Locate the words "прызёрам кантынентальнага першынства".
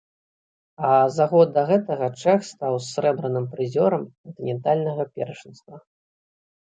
3.55-5.75